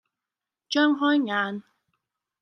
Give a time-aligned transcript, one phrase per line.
[0.67, 1.61] 張開眼，